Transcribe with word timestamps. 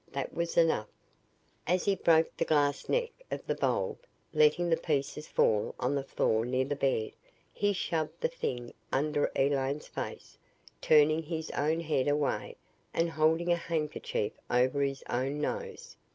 That 0.11 0.33
was 0.33 0.57
enough, 0.57 0.87
As 1.67 1.85
he 1.85 1.93
broke 1.93 2.35
the 2.35 2.43
glass 2.43 2.89
neck 2.89 3.11
of 3.29 3.45
the 3.45 3.53
bulb 3.53 3.99
letting 4.33 4.67
the 4.71 4.75
pieces 4.75 5.27
fall 5.27 5.75
on 5.79 5.93
the 5.93 6.01
floor 6.03 6.43
near 6.43 6.65
the 6.65 6.75
bed 6.75 7.11
he 7.53 7.71
shoved 7.71 8.19
the 8.19 8.27
thing 8.27 8.73
under 8.91 9.31
Elaine's 9.35 9.85
face, 9.87 10.39
turning 10.81 11.21
his 11.21 11.51
own 11.51 11.81
head 11.81 12.07
away 12.07 12.57
and 12.95 13.11
holding 13.11 13.51
a 13.51 13.55
handkerchief 13.55 14.33
over 14.49 14.81
his 14.81 15.03
own 15.07 15.39
nose. 15.39 15.97